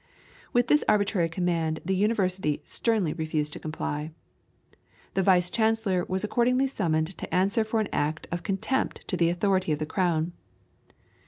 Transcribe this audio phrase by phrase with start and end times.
[0.51, 4.09] With this arbitrary command the University sternly refused to comply.
[5.13, 9.29] The Vice Chancellor was accordingly summoned to answer for an act of contempt to the
[9.29, 10.31] authority of the Crown.